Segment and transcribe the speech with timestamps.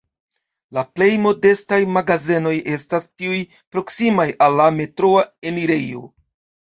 [0.77, 3.37] La plej modestaj magazenoj estas tiuj
[3.77, 6.03] proksimaj al la metroa enirejo.